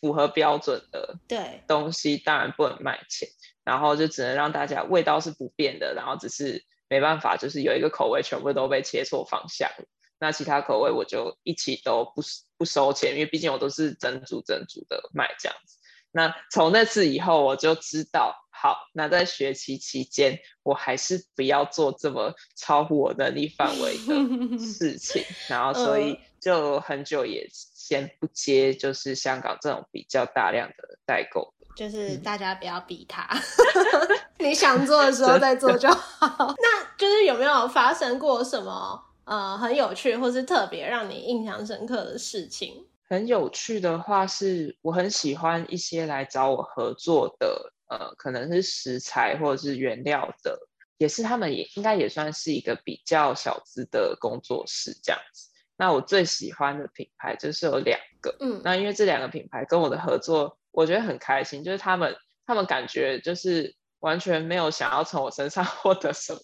[0.00, 3.28] 符合标准的对东西，当然不能卖钱，
[3.64, 9.70] 然后就只能让大家味道是不变的，然后只是没办法，就是有一个口味全部都被切错方向。
[10.18, 12.22] 那其他口味我就一起都不
[12.58, 15.78] 不收钱，因为毕竟我都是整组整组的卖这样子。
[16.12, 25.24] 那从那次以后，我就知道，好，那在学期期间，我还是不要做这么超乎我能力范围的事情。
[25.48, 31.52] 然后，所以 就很久也先不接，就是香港这种比较大量的代购。
[31.76, 33.28] 就是大家不要逼他，
[34.38, 36.54] 你想做的时候再做就好。
[36.58, 39.00] 那就是有没有发生过什么？
[39.24, 42.84] 呃，很有趣，或是特别让你印象深刻的事情。
[43.08, 50.58] 很有趣的话，是我很喜欢一些来找我合作的，呃，可能是食材或者是原料的，
[50.98, 55.49] 也是他们也应该也算是一个比较小资的工作室这样子。
[55.80, 62.14] 那我最喜欢的品牌就是有两个，嗯，那因为这两个品牌跟我的合作，我觉得很开心，就是他们
[62.44, 66.38] 他们感觉就是完全没有想要从我身上 获得什么。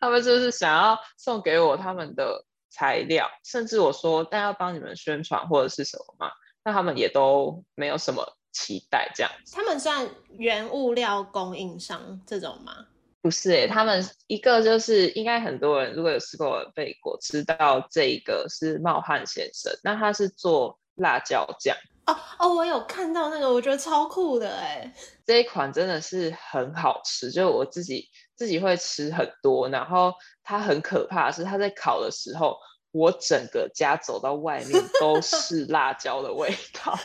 [0.00, 6.30] 他们就是想要送给我他们的材料，甚至我说但要帮你们宣传或者是什么嘛，
[6.64, 9.52] 那他们也都没有什么期待这样子。
[9.52, 12.86] 他们算原物料供应商这种吗？
[13.26, 21.76] 不是诶，他们一个就是应该很多人如果有吃过贝果，知道这个是冒汗先生，那他是做辣椒酱。
[22.06, 24.94] 哦哦，我有看到那个，我觉得超酷的哎，
[25.26, 28.08] 这一款真的是很好吃，就我自己。
[28.36, 30.12] 自己会吃很多，然后
[30.42, 32.54] 它很可怕的是，它在烤的时候，
[32.96, 36.98] 我整个家走到外面 都是辣椒的味道，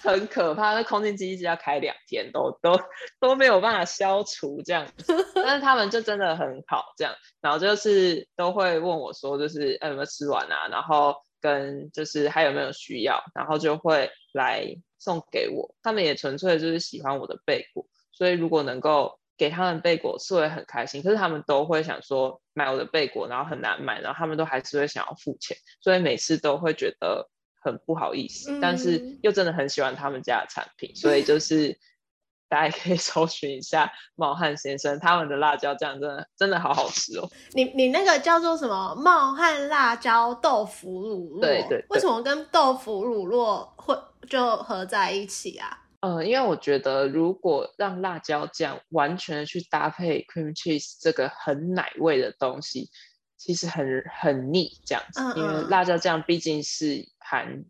[0.00, 0.72] 很可怕。
[0.72, 2.80] 那空气机一直要开两天，都都
[3.18, 4.86] 都没有办法消除这样。
[5.34, 10.68] 但是他们就真的很好，这样，然后就是都会问我说，就是有没有吃完啊？
[10.70, 14.64] 然后跟就是还有没有需要，然后就会来
[14.98, 15.74] 送给我。
[15.82, 21.02] 他们也纯粹就是喜欢我的贝果，所以如果能够给他们贝果，是会很开心。
[21.02, 27.30] 可是他们都会想说买我的贝果，然后很难买，然后他们都还是会想要付钱，所以每次都会觉得
[27.62, 31.78] 很不好意思，但是又真的很喜欢他们家的产品，所以就是。
[32.50, 37.30] 大家可以搜寻一下冒汗先生他们的辣椒酱，真的真的好好吃哦。
[37.52, 41.40] 你你那个叫做什么冒汗辣椒豆腐乳酪？
[41.42, 41.84] 对对。
[41.90, 43.96] 为什么跟豆腐乳酪会
[44.28, 45.78] 就合在一起啊？
[46.00, 52.90] 呃，因为我觉得如果让辣椒酱完全去搭配 cream cheese 这个很奶味的东西，
[53.36, 55.20] 其实很很腻这样子。
[55.36, 57.64] 因为辣椒酱毕竟是含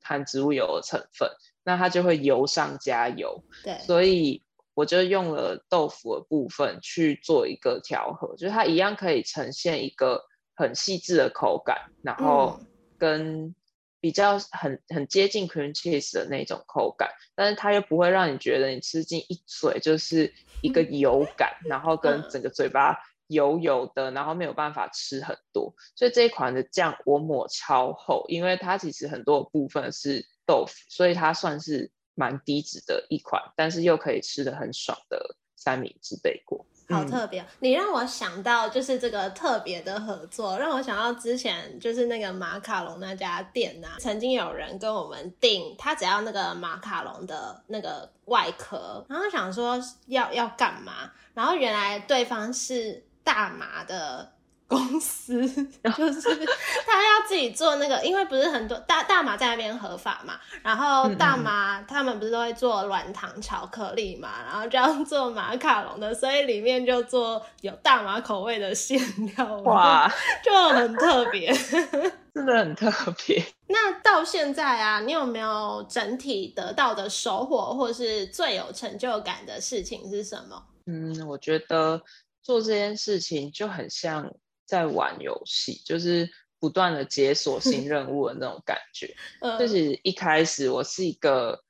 [0.00, 1.28] 含植物油的成分。
[1.64, 4.42] 那它就会油上加油，对，所以
[4.74, 10.20] 我就用了豆腐的部分去做一个调和，就是它一样可以呈现一个
[10.56, 12.58] 很细致的口感，然后
[12.98, 13.54] 跟
[14.02, 25.74] 比较很很接近 cream cheese 的那种口感，但是它又不会让你觉得你吃进一嘴就是一个油感，然后跟整个嘴巴油油的，然后没有办法吃很多。
[25.96, 30.26] 所以这一款的酱我抹超厚，因为它其实很多部分是。
[30.44, 37.44] 豆腐，所以它算是蛮低脂的一款，但是又可以吃的很爽的三明治贝果，好特别。
[37.60, 54.32] 你让我想到就是这个特别的合作，让我想到之前就是那个马卡龙那家店呐，曾经有人跟我们订，他只要那个马卡龙的那个外壳，然后想说要要干嘛，然后原来对方是大麻的。
[54.72, 55.40] 公司
[55.96, 56.46] 就是
[56.86, 68.98] 他要自己做那个，因为不是很多大大麻在那边合法嘛，然后大麻他们不是都会做软糖巧克力嘛，然后就要做马卡龙的，所以里面就做有大麻口味的馅
[69.36, 70.10] 料，哇，
[70.42, 71.52] 就很特别，
[72.34, 72.90] 真的很特
[73.26, 73.44] 别。
[73.68, 80.62] 那到现在啊，你有没有整体得到的收获，或是最有成就感的事情是什么？
[80.86, 82.02] 嗯，我觉得
[82.42, 84.32] 做这件事情就很像。
[84.72, 86.26] 在玩游戏，就是
[86.58, 89.14] 不断的解锁新 任务的那种感觉。
[89.58, 91.62] 就是一开始我是一个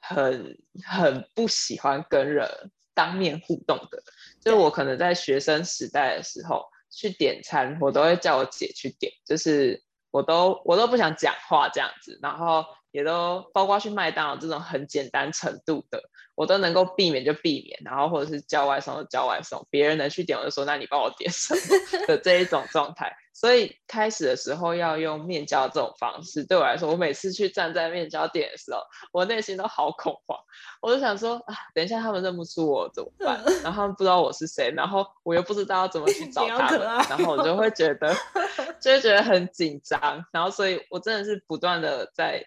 [0.00, 2.48] 很很不喜欢跟人
[2.94, 4.02] 当面互动的，
[4.40, 16.02] 就是我可能在学生时代的时候去点餐，我都会叫我姐去点，就是我都我都不想讲话这样子，然后也都包括去麦当劳这种很简单程度的。
[16.38, 21.60] 我都能够避免就避免，然后或者是叫外送就叫外送，别人能去点我就说那你帮我点什么
[22.06, 23.12] 的这一种状态。
[23.34, 28.80] 所以开始的时候要用面交这种方式，对我来说，我每次去站在面交点的时候，
[29.12, 30.38] 我内心都好恐慌。
[30.80, 33.42] 我就想说啊，等一下他们认不出我怎么办？
[33.64, 38.14] 然后他们不知道我是谁，然后我又不知道要怎么去找他们，然后我就会觉得
[38.80, 40.24] 就会觉得很紧张。
[40.32, 42.44] 然后所以我真的是不断的在。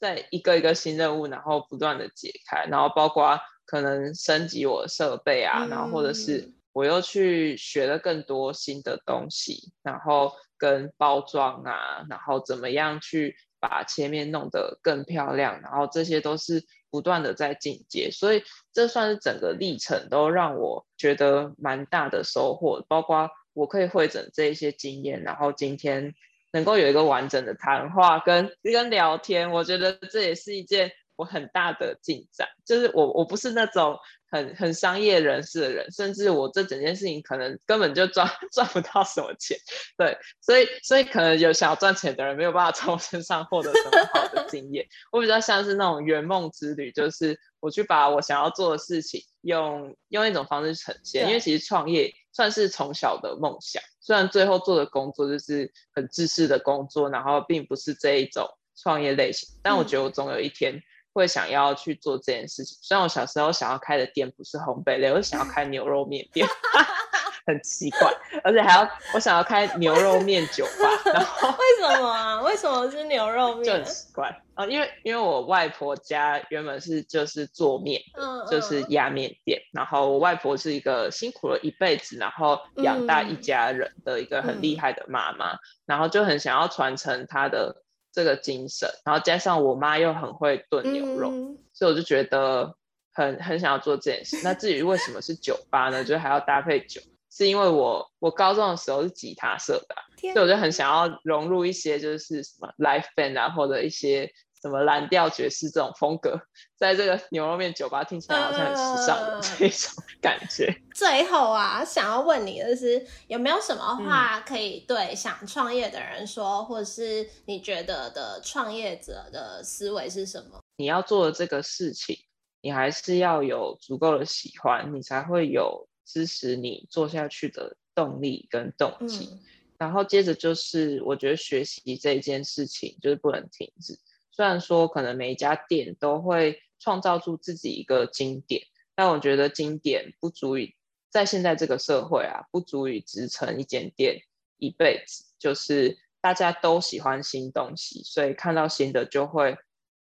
[0.00, 26.14] 在一个一个新任务，然后不断的解开，然后包括可能升级我的设备啊，然后或者是我又去学了更多新的东西，然后跟包装啊，然后怎么样去把切面弄得更漂亮，然后这些都是不断的在进阶，所以这算是整个历程都让我觉得蛮大的收获，包括我可以会诊这一些经验，然后今天。
[26.52, 32.48] 能够有一个完整的谈话跟跟聊天，我觉得这也是一件我很大的进展。
[32.64, 33.96] 就是我我不是那种
[34.30, 39.56] 很很商业人士的人，甚至我这整件事情可能根本就赚 赚不到什么钱。
[39.96, 44.86] 对，所以所以可能有想要赚钱的人没有办法从我身上获得什么好的经验。
[45.10, 51.26] 我比较像是那种圆梦之旅，就是我去把我想要做的事情用用一种方式呈现。
[51.26, 53.82] 因为其实创业算是从小的梦想。
[54.00, 62.78] 虽然最后做的工作就是很自私的工作，然后并不是这一种创业类型，但我觉得我总有一天会想要去做这件事情。
[62.82, 66.46] 虽然我小时候想要开的店不是烘焙类，我想要开牛肉面店。
[67.46, 68.12] 很奇怪，
[68.44, 72.40] 而且还要我想要开牛肉面酒吧，然后为什么啊？
[72.42, 73.64] 为什么是牛肉面？
[73.64, 91.30] 就很奇怪啊，因为因为我外婆家原本是就是做面，嗯，就是压面店，然后我外婆是一个辛苦了一辈子，然后养大一家人的一个很厉害的妈妈，然后就很想要传承她的这个精神，然后加上我妈又很会炖牛肉，
[91.72, 92.74] 所以我就觉得
[93.14, 94.40] 很很想要做这件事。
[94.44, 96.04] 那至于为什么是酒吧呢？
[96.04, 97.00] 就还要搭配酒。
[97.30, 99.94] 是因为我我高中的时候是吉他社的，
[100.32, 106.38] 所以我就很想要融入一些就是什么 live band 啊，或者一些什么蓝调爵士这种风格，
[106.76, 110.74] 在这个牛肉面酒吧听起来好像很时尚的 这种感觉。
[110.94, 120.60] 最后啊，想要问你的是，有没有什么话可以对想创业的人说，或者是你觉得的创业者的思维是什么？
[120.76, 122.16] 你要做的这个事情，
[122.60, 129.38] 你还是要有足够的喜欢，你才会有支持你做下去的动力跟动机。
[129.78, 133.96] 然后接着就是，我觉得学习这件事情就是不能停止。
[134.32, 140.74] 虽然说可能每一家店都会创造出自己一个经典，但我觉得经典不足以
[141.10, 144.20] 在现在这个社会啊，不足以支撑一间店
[144.58, 145.24] 一辈子。
[145.38, 149.56] 就是大家都喜欢新东西，所以看到新的就会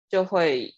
[0.09, 0.73] 就会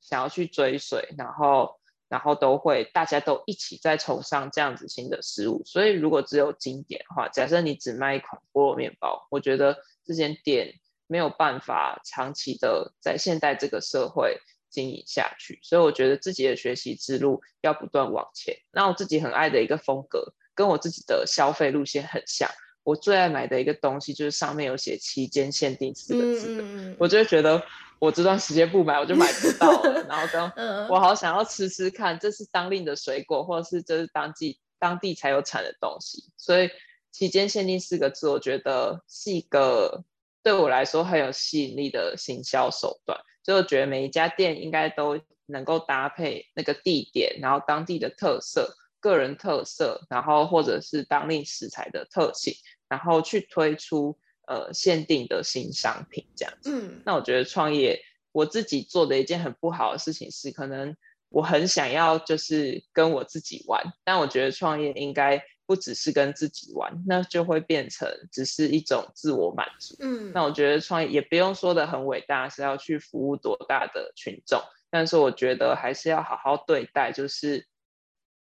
[0.00, 1.80] 想要去追随，然后。
[2.08, 5.62] 然后都会，大家都一起在崇尚这样子新的事物。
[5.64, 10.72] 所以，如果只有经典的话，假设你只卖一款菠萝面包，我觉得这间店
[11.08, 14.38] 没有办法长期的在现代这个社会
[14.70, 15.58] 经营下去。
[15.62, 18.56] 所以，我觉得自己的学习之路要不断往前。
[18.70, 22.48] 那我自己很爱的一个风格，跟我自己的消费路线很像。
[22.84, 27.60] 我最爱买的一个东西，就是上面有写期间限定四个字的，我就会觉得。
[27.98, 30.04] 我这段时间不买，我就买不到了。
[30.08, 36.30] 然后跟我好想要吃吃看，这是当令的水果，或者是这是当地当地才有产的东西。
[36.36, 36.68] 所以
[37.10, 40.04] 期间限定四个字，我觉得是一个
[40.42, 43.18] 对我来说很有吸引力的行销手段。
[43.42, 52.54] 所以我觉得每一家店应该都能够搭配那个地点，然后当地的特色、个人特色，然后或者是当令食材的特性，
[52.88, 54.18] 然后去推出。
[54.46, 60.96] 呃，限定的新商品这样子，嗯，那我觉得创业我自己做的一件很不好的事情是，可能
[61.30, 77.66] 我很想要就是跟我自己玩，但我觉得创业应该不只是跟自己玩，那就会变成只是一种自我满足，嗯，那我觉得创业也不用说的很伟大，是要去服务多大的群众，但是我觉得还是要好好对待，就是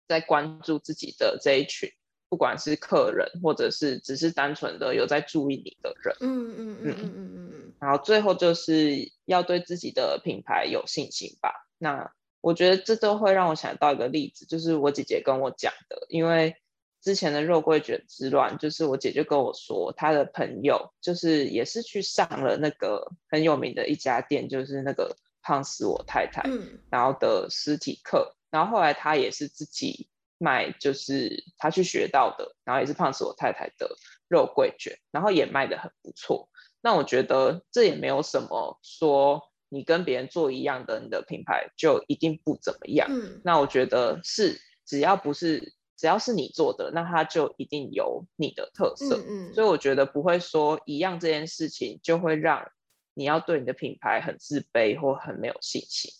[0.07, 1.91] 在关注自己的这一群。
[2.35, 11.69] 不管是客人，或者是只是单纯的有在注意你的人，嗯嗯嗯嗯嗯嗯然后最后就是要对自己的品牌有信心吧。
[11.79, 16.07] 那我觉得这都会让我想到一个例子，就是我姐姐跟我讲的。
[16.09, 16.57] 因为
[17.01, 30.09] 之前的肉桂卷之乱，就是我姐就跟我说，她的朋友就是也是去上了那个很有名的一家店，就是那个胖死我太太，嗯然后的实体课，然后后来她也是自己。
[30.45, 33.97] 卖就是他去学到的，然后也是胖死我太太的
[34.29, 36.51] 肉桂卷，然后也卖的很不错。
[36.83, 39.41] 那我觉得这也没有什么说
[39.71, 43.09] 你跟别人做一样的，你的品牌就一定不怎么样。
[43.11, 49.17] 嗯，那我觉得是只要不是只要是你做的，那它就一定有你的特色。
[49.17, 52.71] 嗯嗯，所以我觉得不会说一样这件事情就会让
[53.15, 56.13] 你要对你的品牌很自卑或很没有信心。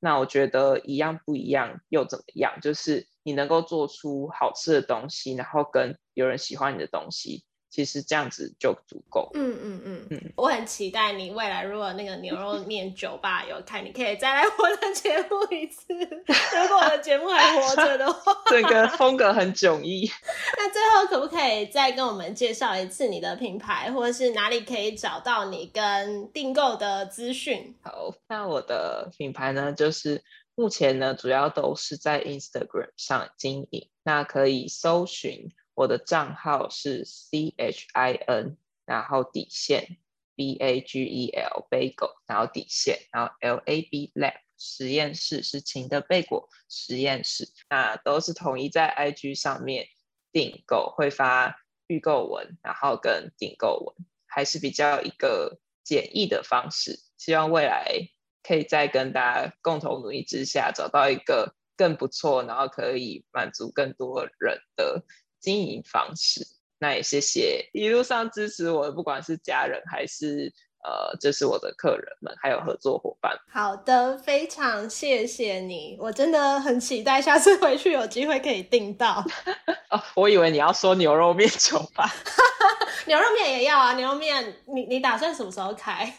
[0.00, 2.58] 那我觉得一样不一样又怎么样？
[2.60, 7.44] 就是你能够做出好吃的东西，然后跟有人喜欢你的东西。
[7.70, 9.30] 其实这样子就足够。
[9.34, 15.84] 嗯嗯嗯嗯，我很期待你未来如果那个牛肉面 酒吧有开，你可以再来我的节目一次。
[15.94, 20.10] 如果我的节目还活着的话， 整个风格很迥异。
[20.58, 27.74] 那最后可不可以再跟我们介绍一次你的品牌，或者是哪里可以找到你跟订购的资讯？
[27.82, 30.22] 好，那我的品牌呢，就是
[30.56, 35.50] 目前呢主要都是在 Instagram 上经营，那可以搜寻。
[35.80, 39.96] 我的账号是 C H I N，然后底线
[40.36, 49.88] B A G E L Bagel，然后底线，然后 L A B Lab 实验室是晴的贝果实验室，那都是统一在 I G 上面
[50.32, 51.56] 订购，会发
[51.86, 57.00] 预购文，然后跟订购文，还是比较一个简易的方式。
[57.16, 58.10] 希望未来
[58.42, 65.06] 可以再跟大家共同努力之下，找到一个更不错，然后可以满足更多人的。
[65.40, 66.46] 经营方式，
[66.78, 73.36] 那也谢谢一路上支持我的，不管是家人还是呃，就是我的客人们，还有合作伙伴。
[73.52, 79.22] 好的，非常谢谢你，我真的很期待下次回去有机会可以订到。
[79.90, 82.10] 哦，我以为你要说牛肉面酒吧，
[83.06, 86.10] 牛肉面也要啊，牛肉面，你你打算什么时候开？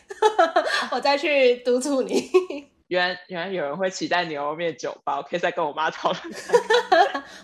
[0.92, 2.30] 我再去督促你。
[2.92, 6.22] 原原来有人会期待牛肉面酒吧，我可以再跟我妈讨论。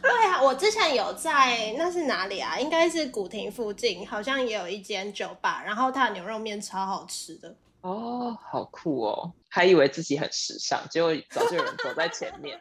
[0.02, 2.60] 对啊，我之前有在那是哪里啊？
[2.60, 7.56] 应该是古亭附近，好像也有一间酒吧，然后它的牛肉面超好吃的。
[7.80, 9.32] 哦，好酷哦！
[9.48, 12.60] 还以为自己很时尚，结果早就有人走在前面。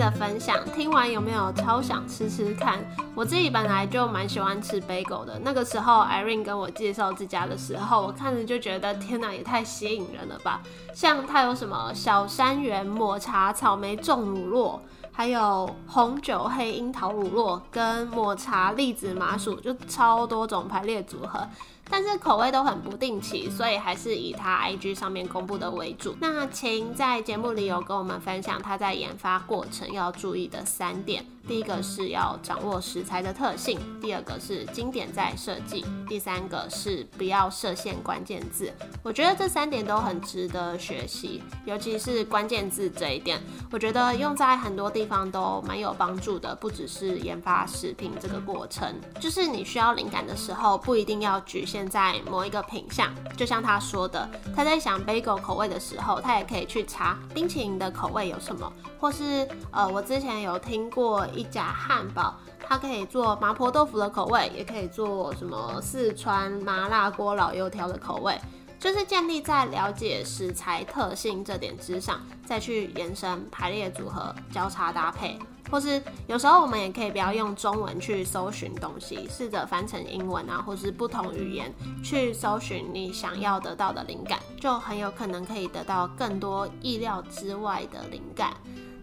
[0.00, 2.78] 的分享，听完有没有超想吃吃看？
[3.14, 10.62] 我自己本来就蛮喜欢吃 bagel 的，那个时候 Irene 跟我介绍这家的时候，我看着就觉得天哪，也太吸引人了吧！
[10.94, 14.80] 像它有什么小山园抹茶草莓重乳酪。
[15.12, 21.46] 还有红酒黑樱桃乳酪跟抹茶栗子麻薯，就超多种排列组合。
[21.90, 26.14] 但是口味都很不定期，所以还是以他 IG 上面公布的为主。
[26.20, 38.72] 那秦在节目里有跟我们分享他在研发过程要注意的三点：第一个是要掌握食材的特性；第二个是经典在设计；第三个是不要设限关键字。
[39.02, 46.54] 我觉得这三点都很值得学习，尤其是关键字这一点，我觉得用在很多地方都蛮有帮助的。
[46.54, 51.79] 不只是研发食品这个过程，就是你需要灵感的时候，不一定要局限。
[51.88, 62.34] 在某一个品相，就像他说的，他在想 bagel 口味的时候，他也可以去查冰淇淋的口味有什么，或是呃，我之前有听过一家汉堡，
[62.66, 68.38] 它可以做麻婆豆腐的口味，也可以做什么四川麻辣锅老油条的口味，
[68.78, 75.38] 就是建立在了解食材特性这点之上，再去延伸排列组合、交叉搭配。
[75.70, 88.54] 或是有时候我们也可以不要用中文去搜寻东西，试着翻成英文啊，或是不同语言去搜寻你想要得到的灵感，就很有可能可以得到更多意料之外的灵感。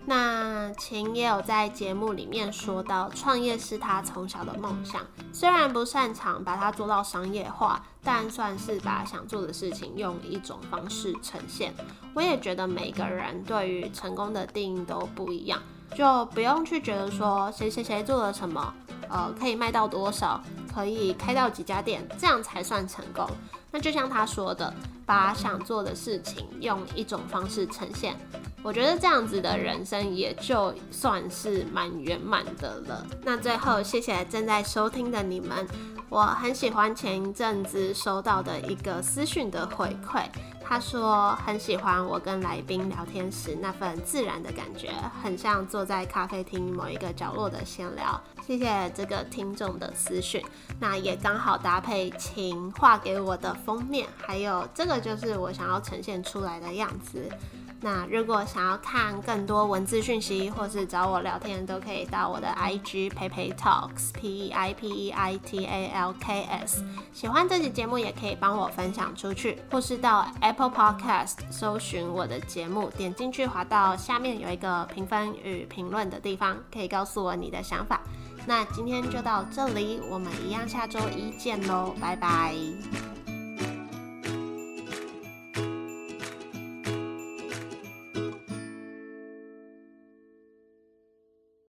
[0.09, 5.01] 那秦也有在节目里面说到，创业是他从小的梦想，
[5.34, 11.74] 虽然不擅长把它做到商业化，但算是把想做的事情用一种方式呈现。
[12.13, 15.61] 我也觉得每个人对于成功的定义都不一样。
[15.98, 18.72] 就不用去觉得说谁谁谁做了什么，
[19.10, 20.39] 呃，可以卖到多少，
[20.72, 23.28] 可以开到几家店，这样才算成功。
[23.72, 24.72] 那就像他说的，
[25.08, 28.16] 把想做的事情用一种方式呈现，
[28.62, 33.04] 我觉得这样子的人生也就算是蛮圆满的了。
[33.24, 35.68] 那最后，谢谢正在收听的你们，
[36.10, 40.26] 我很喜欢前一阵子收到的一个私讯的回馈。
[40.70, 44.91] 他说很喜欢我跟来宾聊天时那份自然的感觉，
[45.24, 48.22] 很像坐在咖啡厅某一个角落的闲聊。
[48.45, 50.43] 谢谢这个听众的私讯，
[50.80, 57.30] 那也刚好搭配请画给我的封面，还有这个就是我想要呈现出来的样子。
[57.80, 66.84] 那如果想要看更多文字讯息，或是找我聊天，都可以到我的 IG Pepe Talks P E I P E I T A L K S。
[67.14, 78.02] 喜欢这期节目，也可以帮我分享出去，或是到 Apple Podcast 搜寻我的节目，点进去滑到下面有一个评分与评论的地方，可以告诉我你的想法。
[78.48, 82.56] 那今天就到这里，我们一样下周一见喽，拜拜。